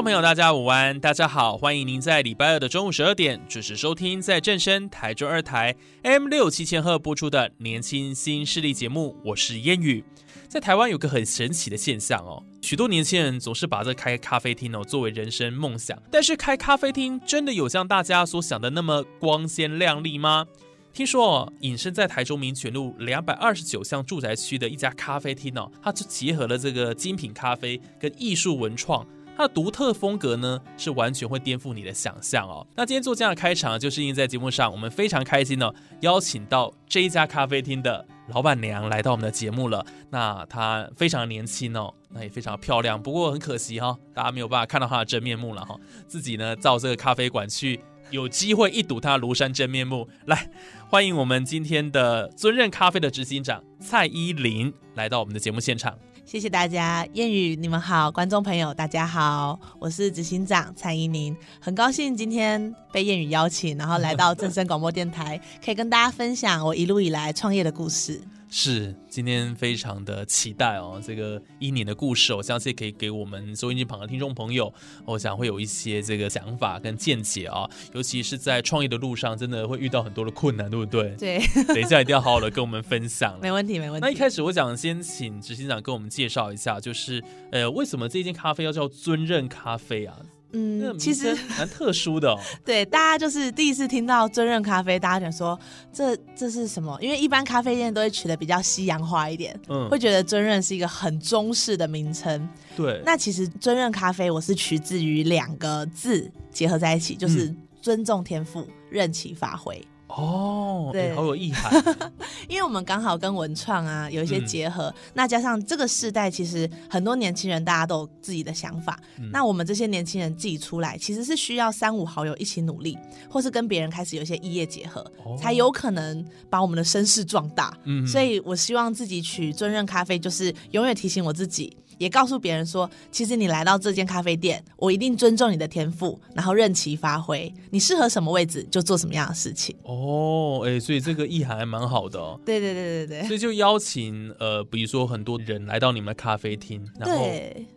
[0.00, 0.98] 众朋友，大家午安！
[0.98, 9.14] 大家好，欢迎您在礼拜二的中午十二点准时收听，在正声台中二台 M 六七千赫播出的年轻新势力节目。
[9.22, 10.02] 我是烟雨。
[10.48, 16.02] 在台湾有个很神奇的现象哦，许多年轻人总是把这开咖啡厅哦作为人生梦想。
[16.10, 20.46] 但是开咖啡厅真的有像大家所想的那么光鲜亮丽吗？
[20.94, 29.06] 听说哦，隐身在台中民权路两百二十九巷住宅区的一家咖啡厅哦，它就结合了这个精品咖啡跟艺术文创。
[29.40, 32.66] 它的独特风格呢，是完全会颠覆你的想象哦。
[32.76, 39.82] 那今天做这样的开场，就是因为在节目上，我们非常开心哦，邀请到这一家咖啡厅的老板娘来到我们的节目了。
[40.10, 43.02] 那她非常年轻哦，那也非常漂亮。
[43.02, 45.80] 不过很可惜哈、哦，大家没有办法看到她的真面目了哈、哦。
[46.06, 50.06] 自己呢，造这个咖啡馆去，有机会一睹她庐山真面目。
[50.26, 50.50] 来，
[50.90, 55.98] 欢迎我们今天的尊任咖啡的执行长蔡依林来到我们的节目现场。
[56.30, 68.22] 谢谢大家，谚语你们好，观众朋友大家好，我是执行长蔡依林，很高兴今天被谚语邀请，然后来到正声广播电台，可以跟大家分享我一路以来创业的故事。
[68.52, 74.72] 是，今天非常的期待哦，这个一年的故事，我相信可以给我们收音机旁的听众朋友，
[75.04, 81.14] 我想会有一些这个想法跟见解啊、哦，尤其是在创业的路上，真的会遇到很多的困难，对不对？
[81.16, 83.38] 对，等一下一定要好好的跟我们分享。
[83.40, 84.04] 没问题，没问题。
[84.04, 87.22] 那一开始我想先请执行长跟我们介绍一下，就是
[87.52, 90.16] 呃，为什么这间咖啡要叫尊任咖啡啊？
[90.52, 92.38] 嗯，其实蛮特殊的哦。
[92.64, 95.58] 对，大家就是第一次听到尊任咖啡，大家想说
[95.92, 96.98] 这这是什么？
[97.00, 102.48] 因为一般咖啡店都会取的比较西洋化一点，嗯，会觉得尊任是一个很中式的名称。
[102.76, 109.80] 对，那其实尊任咖啡我是取自于两个字结合在一起，就是尊重天赋，任其发挥。
[110.16, 111.72] 哦，对，好有意涵。
[112.48, 119.30] 因为我们刚好跟文创啊有一些结合，嗯，那加上这个世代，其实很多年轻人大家都有自己的想法，嗯。
[119.30, 122.98] 那我们这些年轻人自己出来，其实是需要三五好友一起努力，
[123.28, 127.76] 或是跟别人开始有一些异业结合，哦，才有可能把我们的声势壮大。
[127.84, 131.76] 嗯，所以我希望自己取尊任咖啡，就是永远提醒我自己。
[132.00, 137.52] 也告诉别人说，其实你来到这间咖啡店，我一定尊重你的天赋，然后任其发挥。
[137.68, 139.76] 你适合什么位置就做什么样的事情。
[139.82, 142.40] 哦，哎，所以这个意涵还蛮好的哦。
[142.42, 143.28] 对对对对对。
[143.28, 147.22] 所以就邀请呃，比如说很多人来到你们的咖啡厅，然后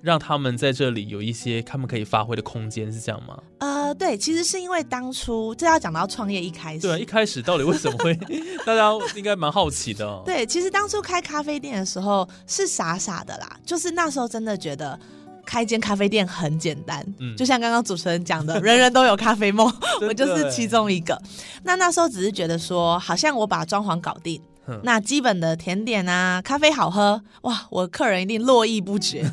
[0.02, 3.38] 让他们在这里有一些他们可以发挥的空间，是这样吗？
[3.60, 6.88] 呃，对，其实是因为当初这要讲到创业一开始。
[6.88, 8.18] 对，一开始到底为什么会？
[8.66, 10.24] 大家应该蛮好奇的哦。
[10.26, 14.13] 对，其实当初开咖啡店的时候是傻傻的啦，就是那。
[14.14, 14.98] 时候真的觉得
[15.46, 19.70] 开间咖啡店很简单，嗯，就像刚刚主持人讲的，人人都有咖啡梦，
[20.08, 21.20] 我就是其中一个。
[21.64, 24.40] 那那时候只是觉得说，好像我把装潢搞定，
[24.84, 29.30] 那基本的甜点啊，咖啡好喝，哇，我客人一定络绎不绝。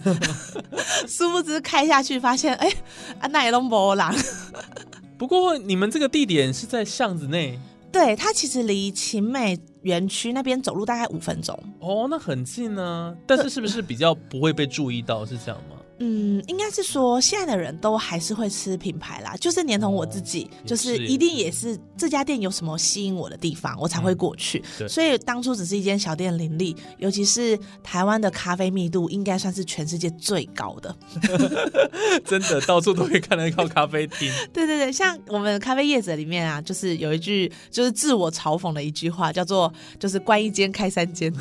[1.06, 2.68] 殊不知开下去发现，哎、
[3.20, 4.04] 欸，那也都没人。
[5.16, 7.58] 不过你们这个地点是在巷子内。
[7.92, 11.58] 对，它其实离勤美园区那边走路大概五分钟。
[11.80, 13.16] 哦，那很近呢。
[13.26, 15.24] 但是是不是比较不会被注意到？
[15.24, 15.76] 是这样吗？
[16.02, 24.64] 嗯，应该是说现在的人都还是会吃品牌啦，就是连同我自己，哦、就是一定也是这家店有什么吸引我的地方，我才会过去。
[24.80, 30.96] 嗯、所以当初只是一间小店林立，尤其是台湾的咖啡密度应该算是全世界最高的，
[32.24, 34.32] 真的到处都可以看得到咖啡厅。
[34.54, 41.30] 对对对，像我们咖啡业者里面啊，就是有一句就是自我嘲讽的一句话，叫做就是关一间开三间。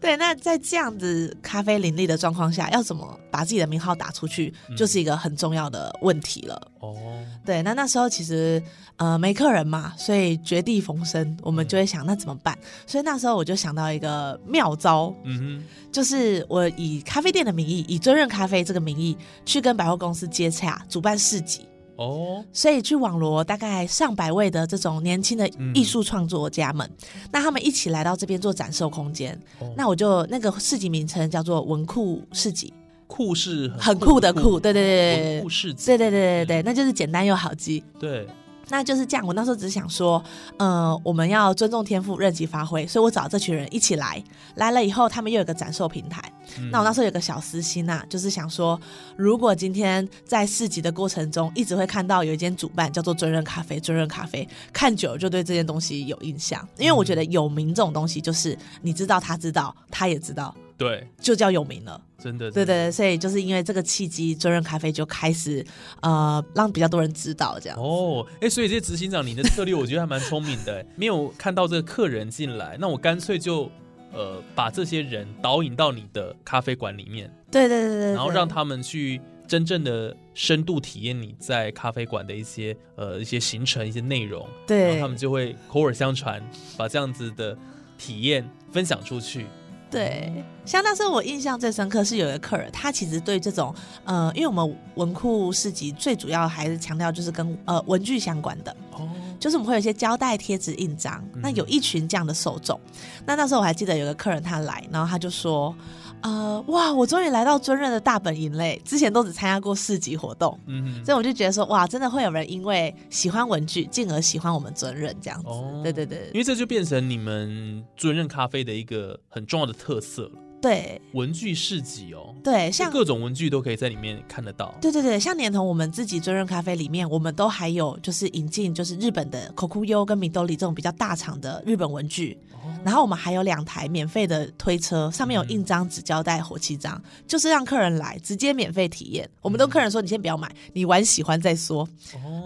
[0.00, 6.54] 对，那在这样子咖啡林立的状况下，要怎么把自己的名号打出去，就是一个很重要的问题了。
[6.80, 8.62] 哦、嗯，对，那那时候其实
[8.96, 12.56] 呃没客人嘛，所以绝地逢生，我们就会想那怎么办？
[12.86, 21.68] 所以那时候我就想到一个妙招，嗯哼，就是我以咖啡店的名义，以尊润咖啡这个名义去跟百货公司接洽，主办市集。
[21.96, 29.38] 哦，所以去网罗大概上百位的这种年轻的艺术创作家们，嗯、那他们一起来到这边做展售空间。
[29.60, 32.72] 哦、那我就那个市集名称叫做文库市集，
[33.06, 37.84] 酷是很酷，的酷，对对对对，文库市集，对对对对对，那就是简单又好记。
[37.98, 38.26] 对。
[38.68, 39.26] 那就是这样。
[39.26, 40.22] 我那时候只是想说，
[40.56, 44.22] 呃，我们要尊重天赋，任其发挥，所以我找这群人一起来。
[44.54, 46.31] 来了以后，他们又有个展售平台。
[46.58, 48.80] 嗯、那我那时候有个小私心呐、啊，就是想说，
[49.16, 56.66] 如果今天在市集的过程中，一直会看到有一间主办叫做尊润咖啡，尊润咖啡，看久了就对这件东西有印象。
[56.78, 62.00] 因为我觉得有名这种东西，就是你知道，他知道，他也知道，对，就叫有名了。
[62.22, 65.66] 真的，对对对，所以就是因为这个契机，尊润咖啡就开始
[66.02, 67.76] 呃，让比较多人知道这样。
[67.76, 70.86] 哦，哎，所以这些执行长，你的策略我觉得还蛮聪明的。
[70.94, 73.68] 没有看到这个客人进来，那我干脆就
[74.12, 77.30] 呃，把这些人导引到你的咖啡馆里面。
[77.50, 84.46] 对对对对，对，然后让他们去真正的深度体验你在咖啡馆的一些呃一些行程、一些内容。
[84.66, 86.42] 对，然后他们就会口耳相传，
[86.76, 87.56] 把这样子的
[87.98, 89.46] 体验分享出去。
[89.90, 90.32] 对，
[90.64, 93.74] 像那时候我印象最深刻是有一个客人，他其实对这种
[94.04, 99.06] 呃，因为我们文库市集最主要还是强调就是跟呃文具相关的，哦，
[99.42, 102.80] 就是我们会有一些胶带、贴纸、印章，那有一群这样的受众。
[102.86, 105.74] 嗯、那那时候我还记得有个客人他来，然后他就说。
[106.22, 106.92] 呃，哇！
[106.94, 115.48] 我终于来到尊任的大本营嘞，之前都只参加过市集活动，嗯哼，所以我就觉得说，哇，真的会有人因为喜欢文具，进而喜欢我们尊任这样子。
[115.48, 120.30] 哦，对对对，因为这就变成你们尊任咖啡的一个很重要的特色了。
[120.62, 124.72] 对，文具市集哦，对，像各种文具都可以在里面看得到。
[124.80, 132.38] 对对对，像连同我们自己尊任咖啡里面，我们都还有就是引进就是日本的 Kokuyo 跟 Midori 这种比较大厂的日本文具。
[132.84, 139.28] 然后我们还有两台免费的推车，上面有印章、纸胶带、火漆章，就是让客人来直接免费体验。
[139.40, 141.88] 我们都客人说，你先不要买，你玩喜欢再说。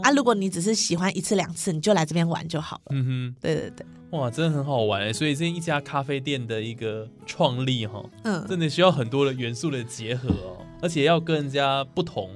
[0.02, 2.82] 啊，如果你只是喜欢一次两次，你就来这边玩就好了。
[2.90, 5.12] 嗯哼，对对对，哇，真的很好玩哎！
[5.12, 12.30] 所以这一家咖啡店的一个创立哈，嗯，真的需要很多的元素的结合哦，而且要跟人家不同。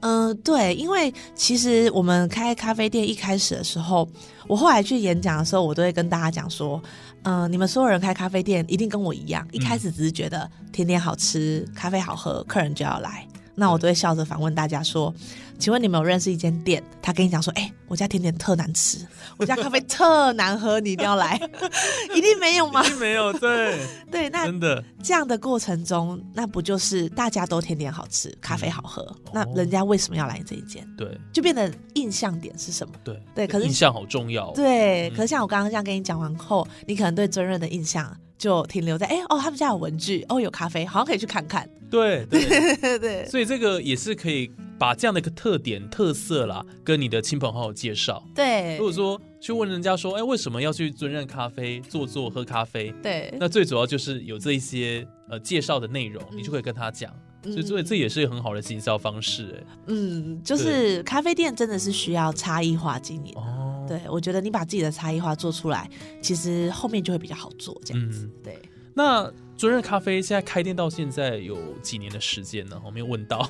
[0.00, 4.08] 嗯、呃，对，因为其实我们开咖啡店一开始的时候，
[4.48, 6.82] 我后来去演讲的时候，我都会跟大家讲说，
[7.24, 13.26] 嗯、呃，你们所有人开咖啡店一定跟我一样，一开始只是觉得甜点好吃，咖啡好喝，客人就要来。
[13.54, 15.14] 那我都会笑着反问大家说
[15.58, 16.82] ：“请问你们有认识一间店？
[17.02, 18.98] 他跟你讲说，哎、欸，我家甜点特难吃，
[19.36, 21.38] 我家咖啡 特难喝，你一定要来，
[22.14, 22.82] 一定没有吗？
[22.84, 23.78] 一定没有，对
[24.10, 29.02] 对，那真的这样的过程中，那不就是大家都甜点好吃，咖啡好喝？
[29.26, 30.86] 嗯、那人家为什么要来这一间？
[30.96, 32.94] 对，就变得印象点是什么？
[33.04, 34.50] 对对，可是印象好重要。
[34.52, 48.22] 对，可是像我刚刚这样跟你讲完后，你可能对尊任的印象就停留在，哎、欸、哦，他们家有文具，哦，有咖啡，好像可以去看看。”对对对 对，所以这个也是可以把这样的一个特点特色啦，跟你的亲朋好友介绍。
[48.34, 52.90] 对，如果说去问人家说，哎，为什么要去尊任咖啡坐坐喝咖啡？
[53.02, 57.14] 对，那最主要就是有这一些呃介绍的内容，你就可以跟他讲。
[57.42, 59.56] 所以这也是一个很好的行销方式。
[59.58, 63.32] 哎，嗯，就是咖啡店真的是需要差异化经营。
[63.36, 65.88] 哦，对，我觉得你把自己的差异化做出来，
[66.20, 67.80] 其实后面就会比较好做。
[67.84, 68.58] 这样子，对。
[68.94, 72.80] 那尊任咖啡现在开店到现在有几年的时间呢？
[72.84, 73.48] 我没有问到。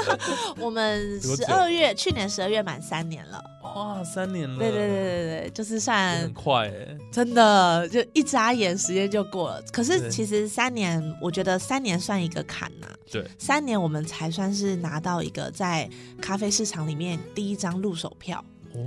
[0.60, 3.42] 我们十二月，去年十二月满三年了。
[3.74, 4.58] 哇，三年了！
[4.58, 9.62] 对对对对对，就是算很快哎，真的就一眨眼时间就过了。
[9.72, 12.86] 可是其实三年，我觉得三年算一个坎呐。
[13.10, 15.88] 对，三年我们才算是拿到一个在
[16.20, 18.42] 咖啡市场里面第一张入手票。
[18.74, 18.80] 哦，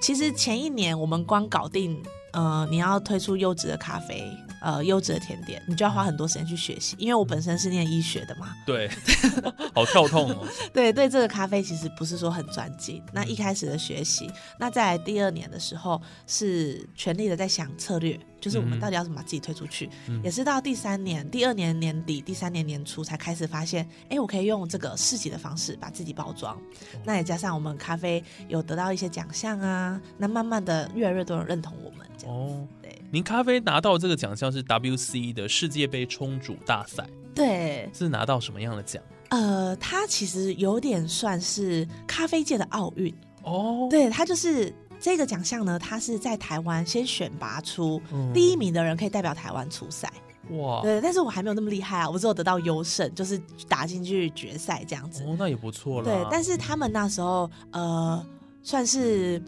[0.00, 2.02] 其实前一年我们光搞定，
[2.32, 4.24] 呃，你要推出优质的咖啡。
[4.60, 6.96] 呃，优质的甜点，你就要花很多时间去学习。
[6.98, 8.90] 因为我本身是念医学的嘛，对，
[9.74, 10.46] 好跳痛哦。
[10.72, 13.02] 对对，这个咖啡其实不是说很专精。
[13.12, 19.88] 那一开始的学习，那在第二年的时候是全力的在想策略，就是我们到底要怎么把自己推出去。
[20.08, 26.54] 嗯、也是到第三年，第二年年底，第三年年初才开始发现，哎，我可以用这个市集的方式把自己包装。
[26.56, 26.60] 哦、
[27.04, 32.36] 那也加上我们咖啡有得到一些奖项啊，那慢慢的越来越多人认同我们这样。
[32.36, 32.66] 哦
[33.10, 39.02] 您咖啡拿到这个奖项是 WC 的世界杯冲煮大赛，对，是拿到什么样的奖？
[39.30, 43.86] 呃，它其实有点算是咖啡界的奥运哦。
[43.90, 47.98] 对，它就是这个奖项呢，它是在台湾先选拔出
[48.34, 50.12] 第一名的人可以代表台湾出赛。
[50.50, 55.24] 哇，对，但是我还没有那么厉害啊，我只有得到优胜，就是打进去决赛这样子。
[55.24, 56.04] 哦，那也不错了。
[56.04, 58.22] 对，但是他们那时候呃，
[58.62, 59.42] 算是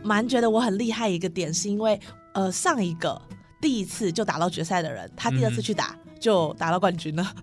[0.00, 1.98] 蛮觉得我很厉害一个点，是因为。
[2.32, 3.20] 呃，上一个
[3.60, 7.34] 第一次就打到决赛的人，他第二次去打就打到冠军了。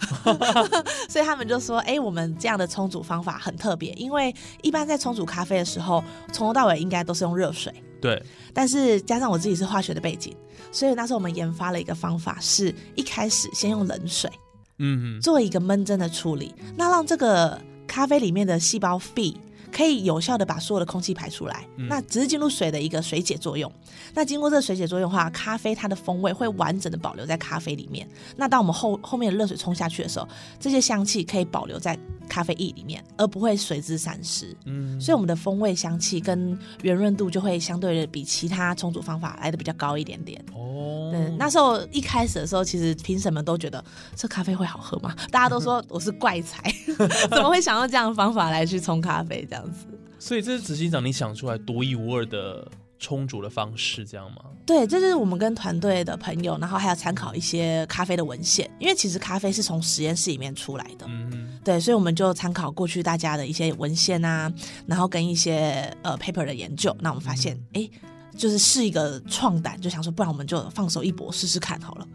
[1.10, 7.74] 所以他们就说：“哎，我们这样的冲煮方法很特别，因为一般在冲煮咖啡的时候，从头到尾应该都是用热水。
[8.00, 8.22] 对，
[8.54, 10.36] 但是加上我自己是化学的背景，
[10.72, 14.30] 所以那时候我们研发了一个方法，是一开始先用冷水，
[14.78, 19.40] 嗯嗯，做一个闷蒸的处理，那让这个咖啡里面的细胞壁。”
[19.72, 23.72] 可以有效的把所有的空气排出来，嗯、那只是进入水的一个水解作用。
[24.14, 28.08] 那经过这个水解作用的话，咖啡它的风味会完整的保留在咖啡里面。
[28.36, 30.28] 那当我们后后面的热水冲下去的时候，
[30.60, 31.98] 这些香气可以保留在
[32.28, 34.56] 咖啡液里面，而不会随之散失。
[34.66, 40.44] 嗯，所以我们的风味、香气跟圆润度就会相对的比其他冲煮方法来的比较高一点点。
[40.54, 40.97] 哦，对，
[41.38, 43.84] 那时候一开始的时候，其实评审们都觉得
[44.16, 45.16] 这咖啡会好喝吗？
[45.32, 46.62] 大家都说我是怪才，
[47.30, 49.86] 怎么会想到这样的方法来去冲咖啡这样子？
[50.20, 52.68] 所以这是执行长你想出来独一无二的
[53.00, 54.38] 充足的方式，这样吗？
[54.66, 61.06] 对，这就是我们跟团队的朋友，然后还要参考一些咖啡的文献，因为其实咖啡是从实验室里面出来的。
[61.08, 64.52] 嗯哼，对，所以我们就参考过去大家的一些文献啊，
[64.88, 72.08] 然后跟一些呃 paper 的研究，那我们发现，哎、嗯，就是试一个创胆，就想说，不然我们就放手一搏，试试看好了。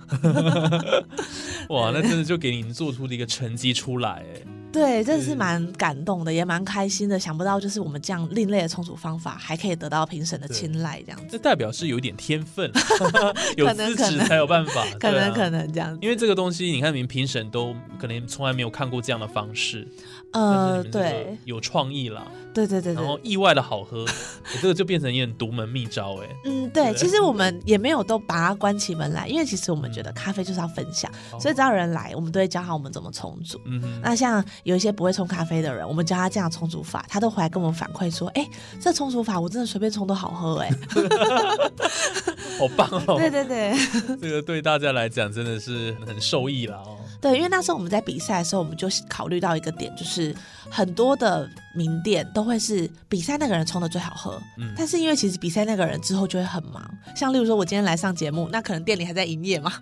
[1.68, 4.61] 哇，那真的就给你做出了一个成绩出来，哎。
[4.72, 7.18] 对，真的是蛮感动的，也蛮开心的。
[7.18, 11.26] 想不到就是我们这样另类的冲煮方法，还可以得到评审的青睐，这样子。
[11.30, 12.70] 这代表是有一点天分，
[13.56, 14.84] 有资质才有办法。
[14.98, 15.98] 可能可能这样子。
[16.00, 19.86] 因为这个东西，你看，你们评审都可能从来没有看过这样的方式。
[20.32, 22.26] 呃，对，有创意了。
[22.54, 24.06] 对对对，然后意外的好喝，
[24.60, 26.28] 这个就变成一点独门秘招哎。
[26.44, 33.60] 嗯，对，其实我们也没有都把它关起门来，因为其实我们觉得咖啡就是要分享，所以只要有人来，我们都会教好我们怎么冲煮。
[33.66, 38.48] 嗯，那像有一些不会冲咖啡的人，我们教他这样冲煮法，他都回来跟我们反馈说，哎，
[38.80, 40.70] 这冲煮法我真的随便冲都好喝哎，
[42.58, 43.16] 好棒哦！
[43.20, 43.74] 对对对，
[44.20, 46.96] 这个对大家来讲真的是很受益了哦。
[47.22, 50.34] 对，因为那时候我们在比赛的时候，我们就考虑到一个点，就是
[50.68, 56.82] 很多的名店都会是比赛那个人冲的最好喝，嗯，但是因为其实比赛那个人之后就会很忙，
[57.14, 59.72] 像例如说我今天来上节目，那可能店里还在营业嘛，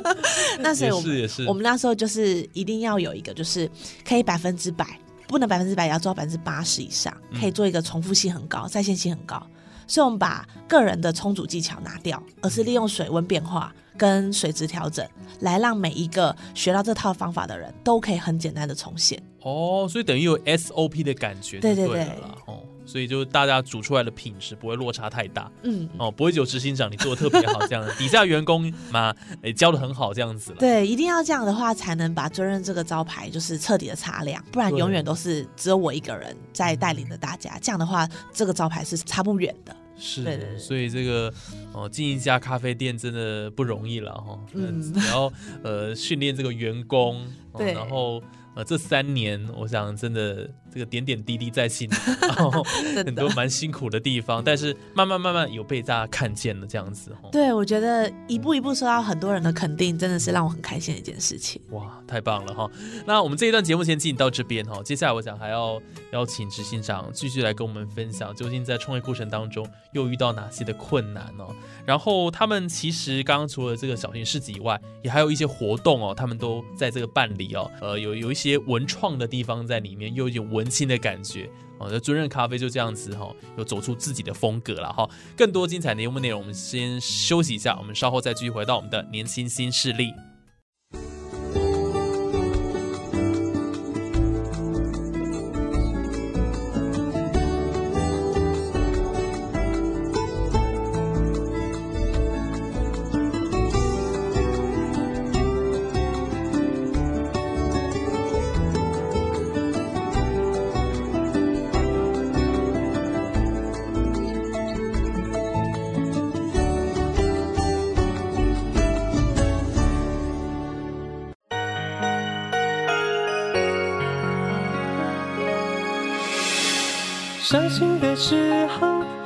[0.60, 3.66] 那所以我们也是也是，我们那时候就是一定要有一个，就是
[4.06, 4.86] 可以百分之百，
[5.26, 9.42] 不能百分之百，也要做到百分之八十以上，可以做一个重复性很高、在线性很高，
[9.86, 13.72] 所以我们把个人的冲煮技巧拿掉，而是利用水温变化。
[13.96, 15.06] 跟水质调整，
[15.40, 19.22] 来让每一个学到这套方法的人都可以很简单的重现。
[19.40, 22.04] 哦，所以等于有 SOP 的感觉对，对对对，
[22.46, 39.74] 哦，所以就大家煮出来的品质不会落差太大，嗯，哦，不会只有执行长你做的特别好这样， 底下员工嘛，诶，教的很好这样子了，对，一定要这样的话才能把尊任这个招牌就是彻底的擦亮，不然永远都是只有我一个人在带领着大家，这样的话这个招牌是擦不远的。
[39.96, 41.32] 是，对对对，所以这个
[41.72, 44.38] 哦，进一家咖啡店真的不容易了哈。
[44.54, 45.32] 嗯，然后
[45.62, 47.24] 呃，训练这个员工，
[47.58, 48.22] 对，然后
[48.54, 50.50] 呃，这三年，我想真的。
[50.72, 51.86] 这个点点滴滴在心，
[52.18, 52.64] 然后
[53.04, 57.14] 很多蛮辛苦的地方，但是慢慢慢慢有被大家看见了这样子。
[57.30, 61.60] 对，我觉得一步一步受到很多人的肯定，真的是让我很开心的一件事情。
[61.72, 62.70] 哇，太棒了哈！
[63.04, 65.78] 那我们这一段节目先进行到这边哈，接下来我想还要
[66.14, 71.54] 邀请执行长继续来跟我们分享，究竟在创业过程当中又遇到哪些的困难哦？
[71.84, 80.72] 然后他们其实刚刚除了这个小型市集以外，也还有一些活动哦，他们都在这个办理哦，呃，有有一些文创的地方在里面，又有文。
[80.72, 85.06] 青的感觉哦，那尊任咖啡就这样子哈，有走出自己的风格了哈。
[85.36, 90.14] 更多精彩的节目内容，我们先休息一下，我们稍后再继续回到我们的年轻新势力。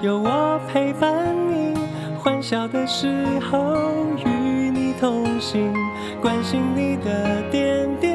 [0.00, 1.74] 有我陪伴你，
[2.18, 3.76] 欢笑的时候
[4.24, 5.72] 与你同行，
[6.20, 8.05] 关心你的点滴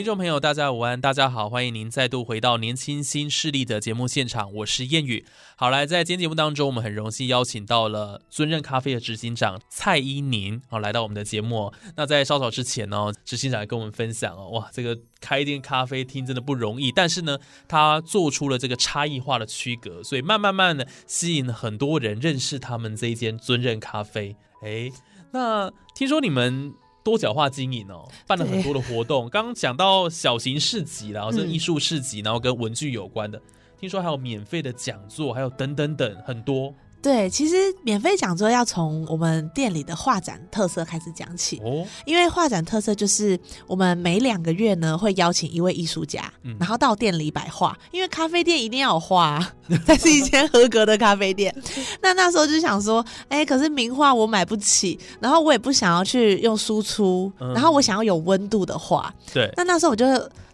[0.00, 5.26] 听众朋友，大家午安，大家好，欢迎您再度回到《年轻新势力》的节目现场，我是燕语。
[5.56, 11.70] 好，来，在今天节目当中，我们很荣幸邀请到了尊任咖啡的执行长蔡依宁，好，来到我们的节目。
[11.96, 17.38] 那在稍早之前呢，执行长也跟我们分享哦，哇，这个开一间咖啡厅真的不容易，但是呢，
[17.68, 24.34] 他做出了这个差异化的区隔，所以慢慢慢的吸引很多人认识他们这一间尊任咖啡。
[24.62, 24.90] 哎，
[25.32, 26.72] 那听说你们。
[27.10, 29.28] 多角化经营哦，办了很多的活动。
[29.28, 33.42] 刚刚讲到小型市集，然后是艺术市集，然后跟文具有关的。
[33.80, 36.72] 听说还有免费的讲座，还有等等等很多。
[37.02, 41.86] 对，其实免费讲座要从我们店里的画展特色开始讲起哦。
[42.04, 47.74] 因为画展特色就是我们每两个月呢会邀请一位艺术家，嗯、然后到店里摆画。
[47.90, 49.40] 因为咖啡店一定要有画，
[49.86, 51.54] 才是一间合格的咖啡店。
[52.02, 59.10] 那那时候就想说，哎，可是名画我买不起，然后我也不想要去用输出，嗯、然后我想要有温度的画。
[59.32, 59.50] 对。
[59.56, 60.04] 那那时候我就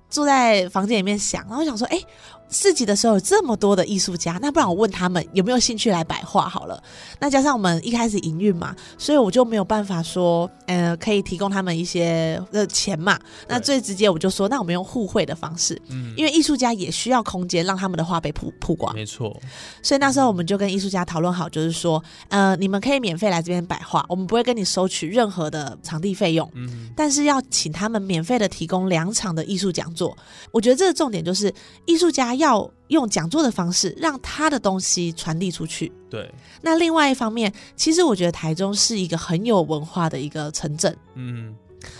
[0.08, 2.00] 坐在房间里面想，然后想说，哎。
[2.48, 6.80] 市集的时候有这么多的艺术家，那不然我问他们有没有兴趣来摆画好了。
[7.18, 13.18] 那加上我们一开始营运嘛，所以我就没有办法说，呃，可以提供他们一些的钱嘛。
[13.48, 18.94] 那最直接我就说，那我们用互惠的方式，嗯，因为艺术家也需要空间，让他们的画被曝曝光。
[18.94, 19.36] 没错。
[19.82, 30.16] 所以那时候我们就跟艺术家讨论好，就是说，呃，你们可以免费来这边摆画，我们不会跟你收取任何的场地费用，嗯，但是要请他们免费的提供两场的艺术讲座。
[30.52, 31.52] 我觉得这个重点就是
[31.86, 32.35] 艺术家。
[32.38, 35.92] 要用讲座的方式让他的东西传递出去。
[36.08, 40.96] 对，那另外一方面，其实我觉得台中是一个很有文化的一个城镇。
[41.14, 41.54] 嗯，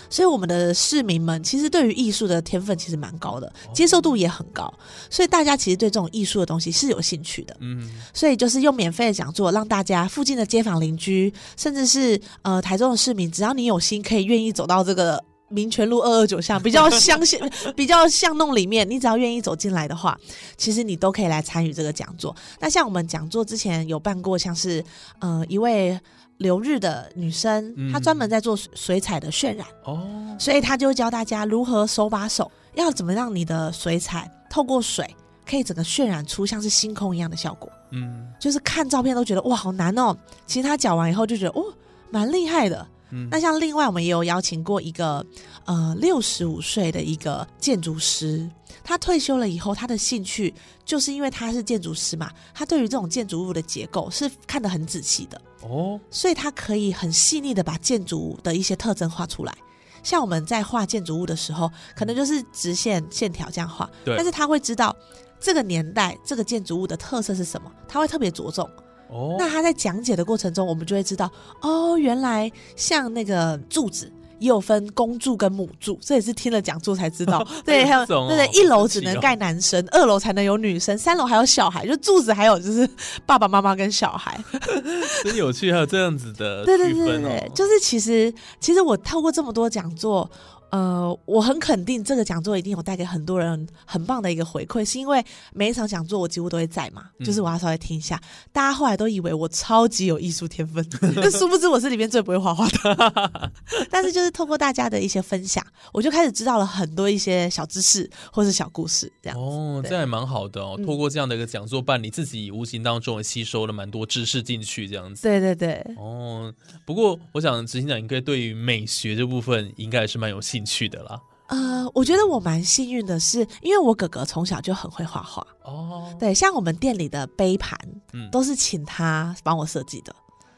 [0.09, 4.73] 所以我们的市民们其实对于艺术的天分其实蛮高的，接受度也很高。
[5.09, 7.55] 所以大家其实对这种艺术的东西是有兴趣的。
[7.59, 15.23] 嗯，所以就是用免费的讲座，让大家附近的街坊邻居，甚至是呃台中的市民，只要你有心，可以愿意走到这个。
[15.49, 17.39] 民权路二二九巷比较乡巷，
[17.75, 20.17] 比较巷弄里面，你只要愿意走进来的话，
[20.57, 22.35] 其实你都可以来参与这个讲座。
[22.59, 24.83] 那像我们讲座之前有办过，像是
[25.19, 25.97] 呃一位
[26.37, 35.15] 留日的女生，嗯、她专门在做水彩的渲染哦，所以她就教大家如何手把手，要怎么让你的水彩透过水
[35.49, 37.71] 可以整个渲染出像是星空一样的效果。
[37.91, 41.63] 嗯，就是看照片都觉得哇好难哦，其实她讲完以后就觉得哦
[42.11, 42.85] 蛮厉害的。
[43.11, 45.25] 嗯、那像另外我们也有邀请过一个
[45.65, 48.49] 呃六十五岁的一个建筑师，
[48.83, 59.57] 他退休了以后，他的兴趣就是因为他是建筑师嘛，他对于这种建筑物的结构是看得很仔细的哦，所以他可以很细腻的把建筑物的一些特征画出来。
[60.03, 64.95] 像我们在画建筑物的时候，可能就是直线线条这样画，但是他会知道
[65.39, 68.69] 这个年代这个建筑物的特色是什么，他会特别着重。
[69.09, 77.45] 哦，那他在讲解的过程中，我们就会知道，哦，原来像那个柱子也有分公柱跟母柱，这也是听了讲座才知道。
[77.65, 82.87] 对，还有对对，一楼只能盖男生，二楼才能有女生，三楼还有小孩，就柱子还有就是
[83.25, 84.39] 爸爸妈妈跟小孩，
[85.23, 86.65] 真有趣，还有这样子的哦。
[86.65, 90.29] 对对对对，就是其实其实我透过这么多讲座。
[90.69, 98.21] 呃，我很肯定这个讲座一定有带给很多人很棒的一个回馈，是因为每一场讲座我几乎都会在嘛，嗯、就是我要稍微听一下。
[98.51, 103.51] 大家后来都以为我超级有艺术天分，但殊不知我是里面最不会画画的。
[103.89, 109.39] 但是就是透过大家的一些分享，我就开始知道了很多一些小知识或是小故事这样。
[109.39, 110.77] 哦，这样也蛮好的哦。
[110.85, 115.23] 透过这样的一个讲座办，你自己无形当中也吸收了蛮多知识进去，这样子。
[115.23, 115.81] 对对对。
[115.97, 116.53] 哦，
[116.85, 120.57] 不过我想执行长应该对于美学这部分应该也是蛮有兴趣。
[120.57, 126.11] 进去的啦，呃，我觉得我蛮幸运的是，因为我哥哥从小就很会画画哦。
[126.19, 127.77] 对，像我们店里的杯盘，
[128.13, 130.15] 嗯，都是请他帮我设计的。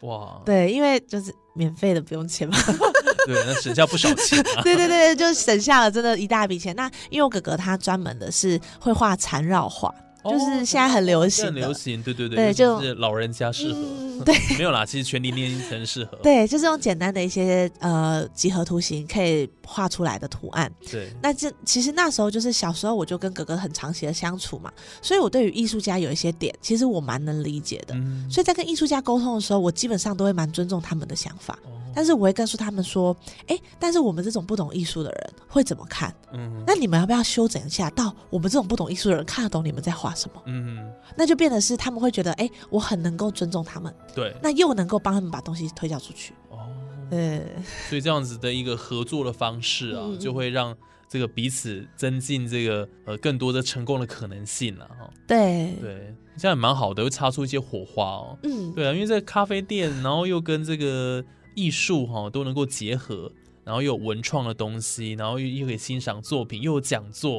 [0.07, 2.57] 哇，对，因为就是免费的，不用钱嘛。
[3.27, 4.62] 对，那省下不少钱啊。
[4.63, 6.73] 对对对，就省下了真的一大笔钱。
[6.77, 9.93] 那因为我哥哥他专门的是会画缠绕画。
[10.23, 31.58] 就是现在很流行，很流行，对对对，对，就是老人家适合，嗯、 对，没有啦，其实全龄年龄层适合，对，就是用简单的一些呃几何图形可以画出来的图案，对，那这其实那时候就是小时候我就跟哥哥很长期的相处嘛，所以我对于艺术家有一些点，其实我蛮能理解的，嗯、所以在跟艺术家沟通的时候，我基本上都会蛮尊重他们的想法。
[31.63, 33.15] 哦但是我会告诉他们说，
[33.47, 36.13] 哎、欸，但是我们这种不懂艺术的人会怎么看？
[36.32, 40.41] 嗯，那你们要不要修整一下，到我们这种不懂艺术的人看得懂你们在画什么？
[40.45, 46.34] 嗯，那就变得是他们会觉得，哎、欸，我很能够尊重他们，对，那又能够帮他们把东西推销出去。
[46.49, 46.69] 哦，
[47.10, 47.45] 对，
[47.89, 50.75] 所以这样子的一个合作的方式啊，嗯、就会让
[51.08, 55.10] 这个彼此增进这个呃更多的成功的可能性了哈。
[55.28, 58.38] 对对，这样也蛮好的，会擦出一些火花哦。
[58.43, 61.23] 嗯，对啊，因为这个咖啡店，然后又跟这个。
[61.59, 63.33] 艺术哈都能够结合，
[63.69, 67.38] 然后又有文创的东西，然后又又可以欣赏作品，又有讲座，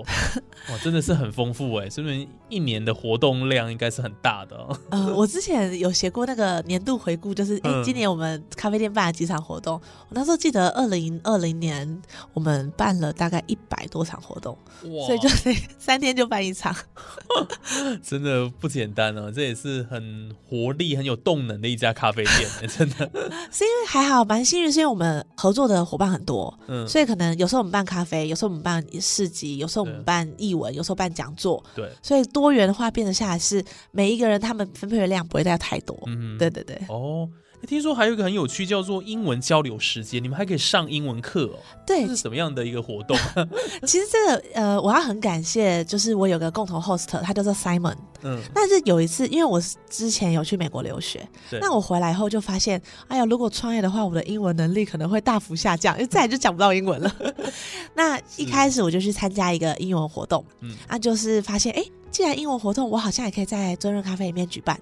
[0.68, 1.90] 哇，真的是很丰富哎！
[1.90, 4.78] 说明一年的活动量应该是很大的哦。
[4.90, 9.74] 呃，我之前有写过那个年度回顾，就是哎，今年我们咖啡店办了几场活动。
[10.08, 12.00] 我那时候记得二零二零年
[12.32, 16.72] 我们办了大概一百多场活动，哇所以就是三天就办一场，
[18.04, 19.32] 真的不简单哦。
[19.34, 23.10] 这也是很活力、很有动能的一家咖啡店，真的。
[23.50, 37.28] 是因为还好蛮幸运，是因为我们合作的伙伴很多，嗯，所以可能有时候我们办咖啡，有时候我们办市集，有时候我们办译文，有时候办讲座，对，所以多元的话变得下来是每一个人他们分配的量不会带太多，嗯，对对对，哦。
[37.66, 41.58] 听说还有一个很有趣，叫做英文交流时间，你们还可以上英文课哦。
[41.86, 43.16] 对，这是什么样的一个活动？
[43.86, 47.94] 其实这个呃，我要很感谢，就是我有个共同 host，他叫做 Simon。
[48.22, 48.40] 嗯。
[48.54, 57.14] 但是有一次，因为我之前有去美国留学，对那我回来后就发现，哎呀，如果创业的话，我的英文能力可能会大幅下降，因为再也就讲不到英文了。
[57.94, 64.80] 那一开始我就去参加一个英文活动，嗯，那就是发现，哎，既然英文活动，我好像也可以在尊润咖啡里面举办，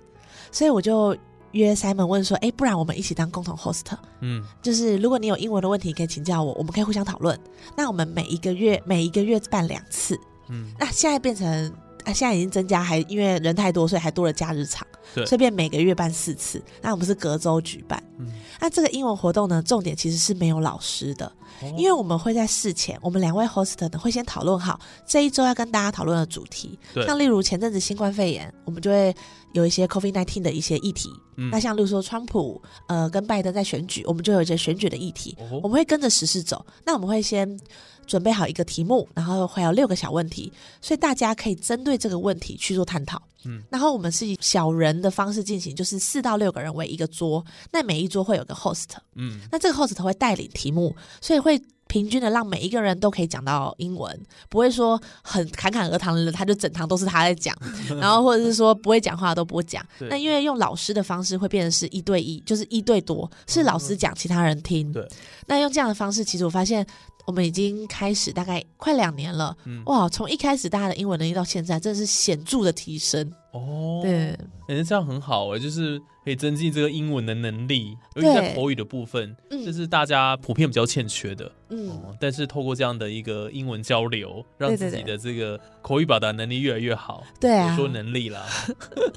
[0.52, 1.16] 所以我就。
[1.52, 3.86] 约 Simon 问说：“哎，不然我们一起当共同 host？
[4.20, 7.38] 嗯，就是如果你有英文的问题，可以请教我，我们可以互相讨论。
[7.76, 11.72] 那我们每一个月每一个月办两次，嗯，那现在变成
[12.08, 16.62] 啊，现在已经增加，还因为人太多，所以还多了假日场，对，所以变每个月办四次。
[16.80, 21.26] 那我们是隔周举办，嗯，那这个英文活动呢，重点其实是没有老师的，
[21.60, 29.14] 哦，因为我们会在事前，我们两位 host 呢会先讨论好这一周要跟大家讨论的主题，对，像例如前阵子新冠肺炎，我们就会。
[29.54, 36.64] 有一些 COVID-19 的一些议题，嗯、那像例如说川普呃跟拜登在选举，我们就有一些选举的议题，哦、我们会跟着时事走。
[36.84, 37.58] 那我们会先
[38.08, 43.22] 准备好一个题目，然后会有六个小问题，所以大家可以针对这个问题去做探讨。
[43.44, 51.60] 嗯，然后我们是以小人的方式进行，就是四到六个人为一个桌，那每一桌会有个 host，嗯，那这个 host 会带领题目，所以会。
[51.88, 54.14] 平均的让每一个人都可以讲到英文，
[54.50, 57.56] 不会说很侃侃而谈的，他就整堂都是他在讲，
[57.98, 59.82] 然后或者是说不会讲话都不会讲。
[60.00, 64.92] 那因为用老师的方式会变成是一对一，就是一对多，是老师讲，其他人听。
[64.92, 65.02] 对，
[65.46, 66.86] 那用这样的方式，其实我发现
[67.28, 73.30] 我们已经开始大概快两年了，嗯、哇，从一开始大家的英文能力到现在，真的是显著的提升。
[73.52, 74.34] 哦，对，
[74.66, 81.52] 感觉这样很好哎，就是可以增进这个英文的能力，尤其在口语的部分，这对是大家普遍比较欠缺的。
[81.68, 87.22] 嗯、哦，但是透过这样的一个英文交流，让自己的这个口语表达能力越来越好。
[87.38, 88.46] 对啊，说能力啦，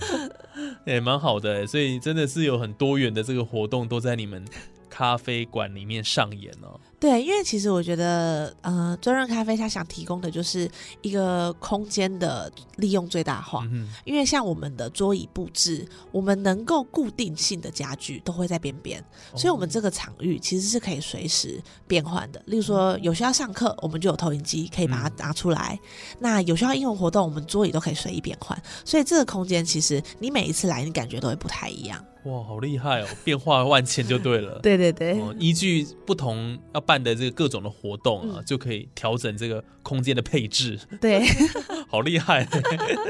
[0.86, 1.66] 也蛮好的。
[1.66, 4.46] 所以真的是有很多元的这个活动都在你们
[4.90, 6.78] 咖啡馆里面上演哦。
[7.02, 10.70] 对，因为其实我觉得，呃，尊润咖啡它想提供的就是
[11.02, 13.68] 一个空间的利用最大化。
[13.72, 22.40] 嗯、因为像我们的桌椅布置，我们能够固定性的家具都会在边边，哦、所以我们这个场域其实是可以随时变换的。
[22.46, 28.56] 例如说，有需要上课，我们就有投影机可以把它拿出来；嗯、那有需要英文活动，我们桌椅都可以随意变换。
[28.86, 32.06] 所以这个空间其实你每一次来，你感觉都会不太一样。
[32.26, 33.08] 哇，好厉害哦！
[33.24, 34.60] 变化万千就对了。
[34.62, 40.78] 对对对，哦，依据不同要办的这个各种的活动啊，嗯、就可以调整这个空间的配置。
[41.00, 41.24] 对，
[41.88, 42.46] 好厉害。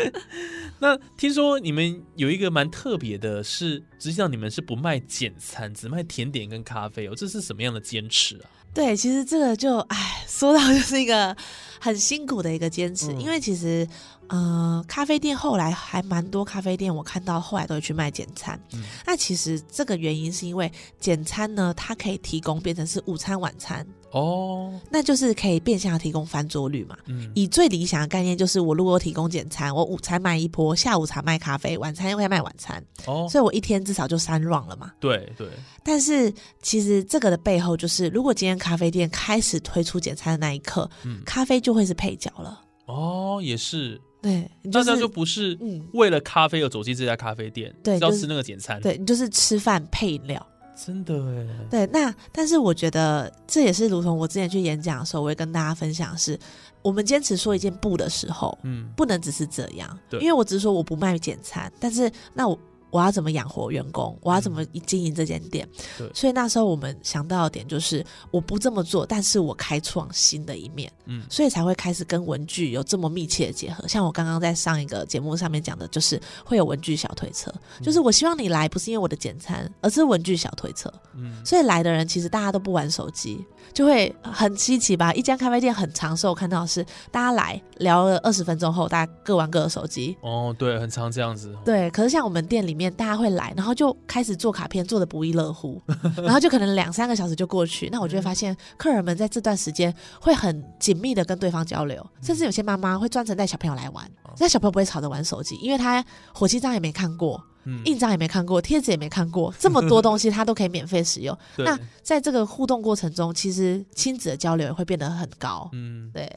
[0.77, 8.45] 那听说你们有一个蛮特别的是，实际上你们是不卖简餐，只卖甜点跟咖啡哦，这是什么样的坚持啊？
[8.71, 11.35] 对，其实这个就哎，说到就是一个
[11.81, 13.85] 很辛苦的一个坚持，嗯、因为其实。
[14.33, 18.57] 呃，咖啡店后来还蛮多咖啡店，我看到后来都会去卖简餐。
[18.71, 26.97] 嗯、那其实这个原因是因为简餐呢，它可以提供变成是午餐、晚餐哦，那就是可以变相提供翻桌率嘛。
[27.07, 34.91] 嗯、以最理想的概念就是，我如果提供简餐，我午餐卖一波，下午茶卖咖啡，晚餐又会卖晚餐哦，所以我一天至少就三 round 了嘛。
[34.99, 35.47] 对对。
[35.83, 42.61] 但是其实这个的背后就是，如果今天咖啡店开始推出简餐的那一刻，嗯、咖啡就会是配角了。
[42.85, 43.99] 哦，也是。
[44.21, 45.57] 对，大家就不是
[45.93, 48.79] 为了咖啡而走进这家咖啡店，对，要吃那个简餐。
[48.79, 50.47] 对，你就是吃饭配饮料，
[50.83, 51.47] 真的哎。
[51.69, 56.39] 对，那但是我觉得这也是如同我之前去演讲的时候，我会跟大家分享是，
[56.81, 62.57] 我们坚持说一件不的时候，嗯，不能只是这样，对，因为我只是说我不卖简餐，但是那我。
[62.91, 64.17] 我要怎么养活员工？
[64.21, 65.67] 我要怎么经营这间店？
[65.97, 73.87] 对，所以那时候我们想到的点就是，我不这么做，但是我开创新的一面，嗯，所以才会开始跟文具有这么密切的结合。
[73.87, 77.49] 像我刚刚在上一个节目上面讲的，就是会有文具小推车，
[77.81, 83.41] 就是我希望你来不是因为我的简餐，而是文具小推车，嗯，所以来的人其实大家都不玩手机，
[83.73, 85.13] 就会很稀奇吧？
[85.13, 90.17] 一家咖啡店很长寿，我看到的是大家来聊了二十分钟后，大家各玩各的手机。
[90.21, 91.55] 哦，对，很常这样子。
[91.63, 92.80] 对，可是像我们店里面。
[92.81, 95.81] 面，大家会来，然后就开始做卡片，做的不亦乐乎，
[96.17, 97.89] 然后就可能两三个小时就过去。
[97.91, 107.43] 那我就会发现，客人们在这段时间会很紧密的跟对方交流，甚至有些妈妈会专程带小朋友来玩，那小朋友不会吵着玩手机，因为他火漆章也没看过。
[107.85, 111.37] 印章也没看过，贴纸也没看过，这么多东西他都可以免费使用。
[111.59, 115.69] 那在这个互动过程中，其实亲子的交流也会变得很高。
[115.73, 116.27] 嗯，对。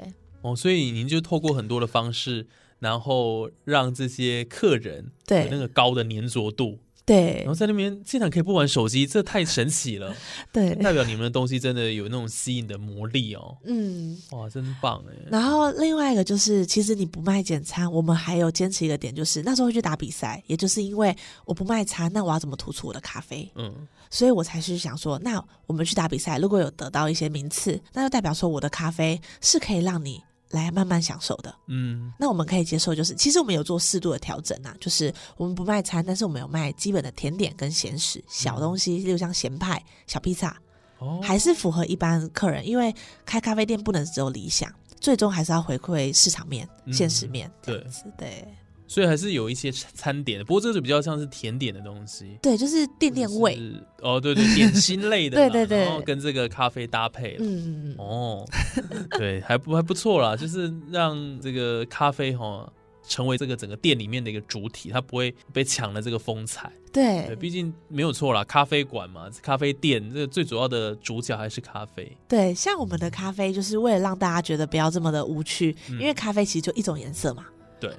[0.42, 2.46] 哦，所以您就透过很多的方式，
[2.78, 6.78] 然后让这些客人对那个高的粘着度。
[7.06, 10.16] 对，然后在那边现场可以不玩手机，这太神奇了。
[10.50, 13.58] 对，代表你们的东西真的有那种吸引的魔力哦。
[13.64, 15.14] 嗯，哇，真棒哎。
[15.30, 23.52] 然后另外一个就是，其实你不卖简餐，我们还有坚持一个点，就是那时候会去打比赛，也就是因为我不卖餐，那我要怎么突出我的咖啡？
[23.56, 30.22] 嗯，所以我才是想说，那我们去打比赛，如果有得到一些名次，那就代表说我的咖啡是可以让你。
[30.54, 40.56] 来慢慢享受的，嗯，那我们可以接受，就是其实我们有做适度的调整啊，就是我们不卖餐，但是我们有卖基本的甜点跟咸食小东西，例如像咸派、小披萨，
[40.98, 42.94] 哦，还是符合一般客人，因为
[43.26, 48.46] 开咖啡店不能只有理想，最终还是要回馈市场面、嗯、现实面，这样子，对。
[48.94, 52.38] 所以还是有一些餐点的，不过这个就比较像是甜点的东西。
[52.40, 53.58] 对，就是垫垫胃。
[54.00, 55.34] 哦，对对，点心类的。
[55.50, 55.80] 对对对。
[55.80, 57.36] 然后跟这个咖啡搭配。
[57.40, 58.46] 嗯嗯哦，
[59.18, 62.72] 对，还不还不错啦，就是让这个咖啡哈、哦、
[63.08, 66.70] 成为这个整个店里面的一个主体，它不会被抢了这个风采。
[66.92, 72.16] 对，对，毕竟没有错啦，咖啡馆嘛，咖啡店这个最主要的主角还是咖啡。
[72.28, 77.44] 对，像我们的咖啡就是为了让大家觉得不要这么的无趣，嗯、因为咖啡其实就一种颜色嘛。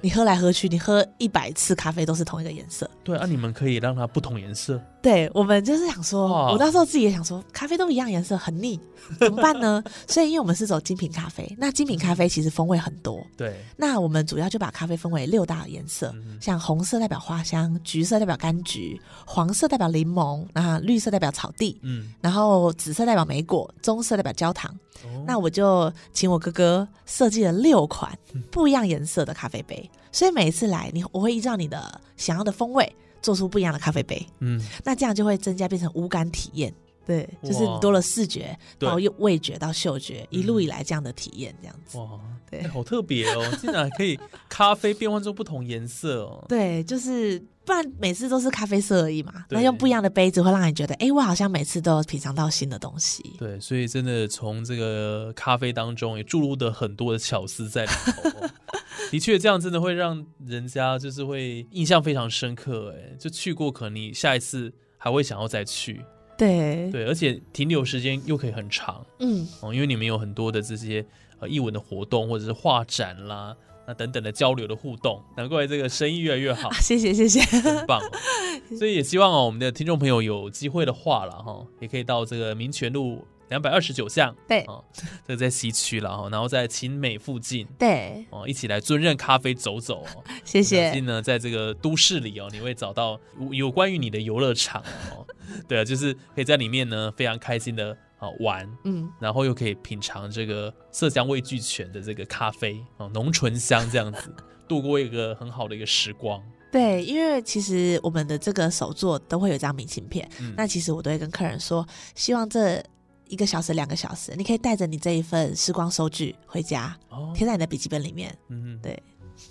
[0.00, 2.88] 你喝来喝去，你喝一百次咖啡都是同一个颜色。
[3.06, 4.80] 对啊，你们可以让它不同颜色。
[5.00, 8.78] 对，我们就是想说，我那时候自己也想说，咖啡都一样颜色很腻，
[9.20, 9.80] 怎么办呢？
[10.08, 13.24] 所以因为我们是走精品咖啡，那精品咖啡其实风味很多。
[13.36, 24.74] 对，那我们主要就把咖啡分为六大颜色，嗯、像红色代表花香，橘色代表柑橘，黄色代表柠檬，然后绿色代表草地，嗯，然后紫色代表莓果，棕色代表焦糖。
[25.04, 28.18] 哦、那我就请我哥哥设计了六款
[28.50, 29.88] 不一样颜色的咖啡杯。
[30.16, 34.26] 所以每一次来，你我会依照你的想要的风味做出不一样的咖啡杯。
[34.38, 36.72] 嗯，那这样就会增加变成五感体验。
[37.04, 41.98] 对，就是你多了视觉到味觉到嗅觉，一路以来这样的体验，这样子。
[41.98, 42.18] 哇，
[42.50, 43.44] 对，欸、好特别哦！
[43.60, 46.42] 竟然可以咖啡变换出不同颜色哦。
[46.48, 49.44] 对，就是不然每次都是咖啡色而已嘛。
[49.50, 53.36] 那用不一样的杯子会让你觉得，哎、欸，我好像每次都有品尝到新的东西。
[53.38, 58.50] 对，所以真的从这个咖啡当中也注入的很多的巧思在里头、哦。
[59.10, 62.94] 的确，这样真的会让人家就是会印象非常深刻。
[62.96, 66.00] 哎，就去过，可能你下一次还会想要再去。
[66.38, 69.04] 对对，而且停留时间又可以很长。
[69.20, 71.04] 嗯，哦，因为你们有很多的这些
[71.38, 76.68] 呃艺文的活动，或者是画展啦，那等等的交流的互动，难怪这个生意越来越好。
[76.68, 78.10] 啊、谢谢谢谢，很棒、哦。
[78.76, 83.24] 所以也希望哦，我们的听众朋友有机会的话了哈，也可以到这个民权路。
[83.48, 84.84] 两百二十九巷，对，哦，
[85.26, 90.86] 这个在西区了哈，然后在勤美附近，对，哦，一起来尊任咖啡走走，哦， 谢谢。
[90.86, 93.18] 相信呢，在这个都市里哦，你会找到
[93.52, 94.82] 有关于你的游乐场
[95.12, 95.24] 哦，
[95.68, 104.34] 对啊，就是可以在里面呢非常开心的啊玩，嗯，然后又可以品尝这个色香味俱全的这个咖啡哦，浓醇香这样子，
[104.66, 106.42] 度过一个很好的一个时光。
[106.72, 112.84] 对，因为其实我们的这个手作都会有一张明信片，嗯，那其实我都会跟客人说，希望这。
[113.28, 118.36] 一个小时、两个小时，你可以带着你这一份时光收据回家，哦、贴在你的笔记本里面。
[118.48, 119.02] 嗯，对，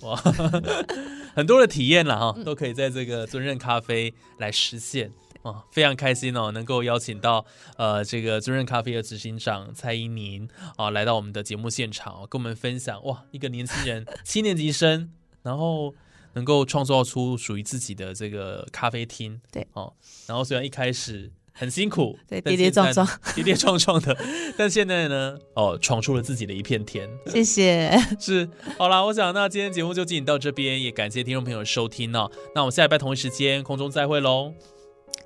[0.02, 0.16] 哇，
[1.36, 5.12] 很多的体验了哈，嗯、都可以在这个尊任咖啡来实现。
[5.44, 7.46] 啊，非常开心哦，能够邀请到
[7.78, 15.12] 呃这个尊任咖啡的执行长蔡依宁啊来到我们的节目现场，跟我们分享哇，一个年轻人 七年级生，
[15.44, 15.94] 然后
[16.34, 19.68] 能够创造出属于自己的这个咖啡厅，对。
[19.74, 19.94] 哦，
[20.26, 21.32] 然后虽然一开始。
[21.58, 24.16] 很辛苦，对，跌跌撞撞，跌跌撞撞的，
[24.58, 27.10] 但现在呢，哦，闯出了自己的一片天。
[27.28, 32.30] 谢谢，是，好啦，我想那今天节目就进行到这边，也感谢听众朋友的收听哦。
[32.54, 34.54] 那我们下礼拜同一时间空中再会喽。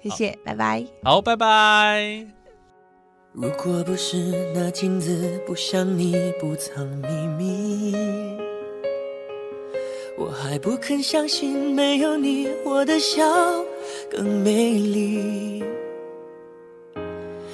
[0.04, 0.86] 谢谢，拜拜。
[1.04, 2.28] 好，拜拜。
[3.34, 4.18] 如果不是
[4.54, 7.96] 那镜子不像你不藏秘密，
[10.18, 13.24] 我还不肯相信没有你，我的笑
[14.12, 15.64] 更美丽。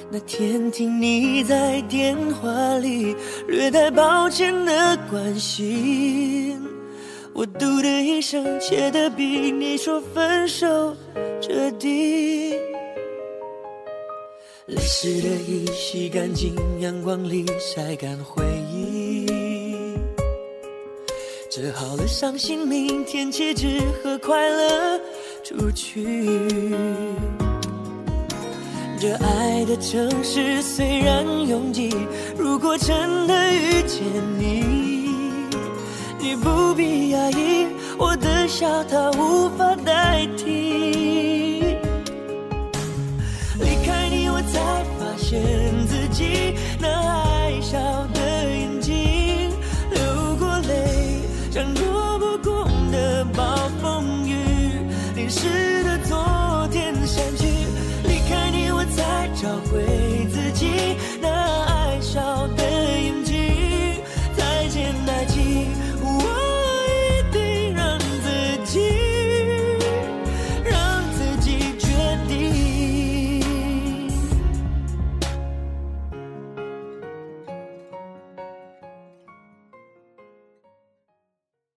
[0.08, 3.14] 那天听你在电话里
[3.48, 6.62] 略带抱歉的关心，
[7.32, 10.96] 我嘟的一声，切的比你说分手
[11.40, 12.54] 彻底。
[14.66, 19.26] 泪湿的衣洗干净，阳光里晒干回忆，
[21.50, 25.00] 折好了伤心，明天起只和快乐
[25.42, 26.46] 出去。
[29.08, 31.94] 这爱的城市虽然拥挤，
[32.36, 34.02] 如果真的遇见
[34.36, 34.64] 你，
[36.18, 41.76] 你不必压抑，我的笑它无法代替。
[43.60, 44.58] 离开你，我才
[44.98, 45.40] 发现
[45.86, 46.88] 自己那